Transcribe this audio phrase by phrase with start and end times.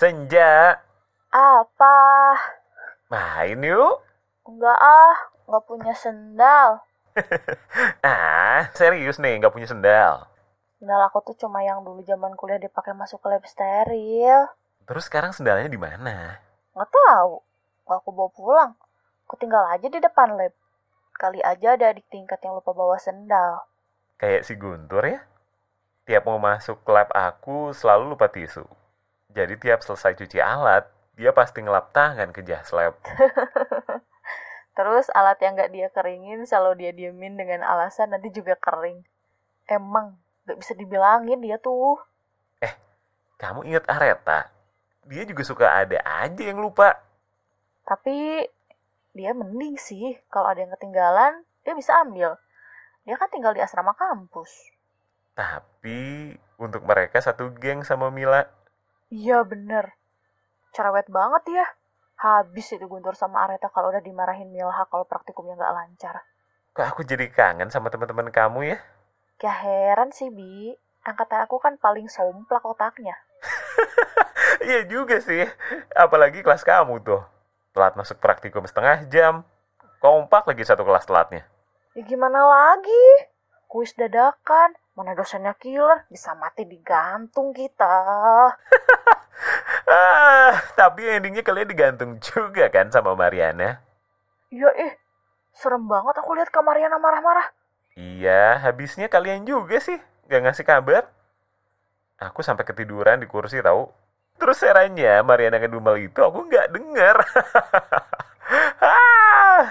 [0.00, 0.80] Senja.
[1.28, 1.96] Apa?
[3.12, 4.00] Main yuk.
[4.48, 6.80] Enggak ah, nggak punya sendal.
[8.00, 10.24] Ah, serius nih, nggak punya sendal.
[10.80, 14.48] Sendal aku tuh cuma yang dulu zaman kuliah dipakai masuk ke lab steril.
[14.88, 16.40] Terus sekarang sendalnya di mana?
[16.72, 17.44] Nggak tahu.
[17.84, 18.72] Nggak aku bawa pulang.
[19.28, 20.56] Aku tinggal aja di depan lab.
[21.12, 23.68] Kali aja ada adik tingkat yang lupa bawa sendal.
[24.16, 25.20] Kayak si Guntur ya.
[26.08, 28.79] Tiap mau masuk lab aku selalu lupa tisu.
[29.30, 32.98] Jadi tiap selesai cuci alat, dia pasti ngelap tangan ke jas lab.
[34.76, 39.02] Terus alat yang nggak dia keringin selalu dia diemin dengan alasan nanti juga kering.
[39.70, 42.00] Emang nggak bisa dibilangin dia tuh.
[43.40, 44.52] Kamu inget Areta?
[45.08, 47.00] Dia juga suka ada aja yang lupa.
[47.88, 48.44] Tapi
[49.16, 52.36] dia mending sih kalau ada yang ketinggalan dia bisa ambil.
[53.08, 54.52] Dia kan tinggal di asrama kampus.
[55.32, 58.44] Tapi untuk mereka satu geng sama Mila.
[59.10, 59.98] Iya bener.
[60.70, 61.66] Cerewet banget ya.
[62.20, 66.22] Habis itu Guntur sama Areta kalau udah dimarahin Milha kalau praktikumnya nggak lancar.
[66.70, 68.78] Kok aku jadi kangen sama teman-teman kamu ya?
[69.42, 70.70] Gak heran sih, Bi.
[71.02, 73.18] Angkatan aku kan paling somplak otaknya.
[74.60, 75.48] Iya juga sih.
[75.96, 77.24] Apalagi kelas kamu tuh.
[77.72, 79.40] Telat masuk praktikum setengah jam.
[80.02, 81.48] Kompak lagi satu kelas telatnya.
[81.96, 83.30] Ya gimana lagi?
[83.70, 87.96] Kuis dadakan, mana dosennya killer, bisa mati digantung kita.
[89.88, 93.80] Ah, tapi endingnya kalian digantung juga kan sama Mariana?
[94.52, 95.00] Ya eh,
[95.56, 97.48] serem banget aku lihat Kak Mariana marah-marah.
[97.96, 99.96] Iya, habisnya kalian juga sih.
[100.28, 101.08] Gak ngasih kabar.
[102.20, 103.88] Aku sampai ketiduran di kursi tahu.
[104.38, 107.16] Terus seranya Mariana ngedumel itu aku nggak denger.
[108.84, 109.62] ah,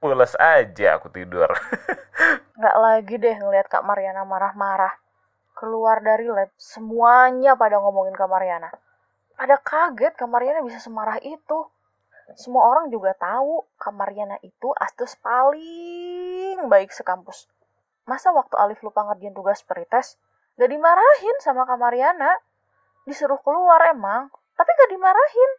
[0.00, 1.50] pules aja aku tidur.
[2.58, 4.90] Nggak lagi deh ngelihat Kak Mariana marah-marah.
[5.54, 8.66] Keluar dari lab, semuanya pada ngomongin Kak Mariana.
[9.38, 11.70] Pada kaget Kak Mariana bisa semarah itu.
[12.34, 17.46] Semua orang juga tahu Kak Mariana itu astus paling baik sekampus.
[18.10, 20.18] Masa waktu Alif lupa ngerjain tugas perites,
[20.58, 22.42] gak dimarahin sama Kak Mariana.
[23.06, 25.50] Disuruh keluar emang, tapi gak dimarahin.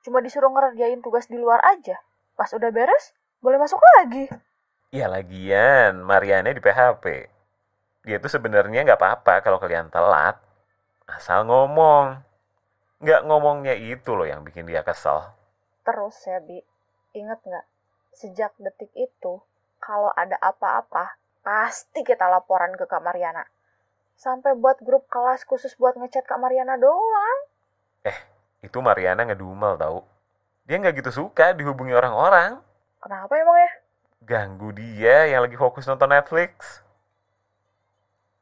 [0.00, 2.00] Cuma disuruh ngerjain tugas di luar aja.
[2.32, 3.12] Pas udah beres,
[3.44, 4.32] boleh masuk lagi.
[4.94, 7.26] Ya lagian, Mariana di PHP.
[8.06, 10.38] Dia tuh sebenarnya nggak apa-apa kalau kalian telat.
[11.10, 12.22] Asal ngomong.
[13.02, 15.34] Nggak ngomongnya itu loh yang bikin dia kesel.
[15.82, 16.62] Terus ya, Bi,
[17.18, 17.66] inget nggak?
[18.14, 19.42] Sejak detik itu,
[19.82, 23.44] kalau ada apa-apa, pasti kita laporan ke Kak Mariana.
[24.16, 27.38] Sampai buat grup kelas khusus buat ngechat Kak Mariana doang.
[28.64, 30.06] Itu Mariana ngedumel tau.
[30.66, 32.58] Dia nggak gitu suka dihubungi orang-orang.
[32.98, 33.70] Kenapa emang ya?
[34.26, 36.82] Ganggu dia yang lagi fokus nonton Netflix.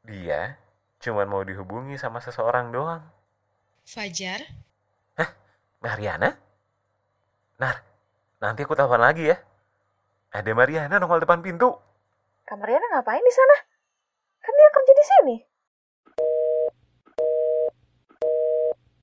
[0.01, 0.57] Dia
[0.97, 3.05] cuman mau dihubungi sama seseorang doang.
[3.85, 4.41] Fajar,
[5.85, 6.33] Mariana?
[7.61, 7.85] Nar,
[8.41, 9.37] nanti aku telepon lagi ya.
[10.33, 11.77] Ada Mariana nongol depan pintu.
[12.49, 13.55] Kak Mariana ngapain di sana?
[14.41, 15.35] Kan dia kerja di sini.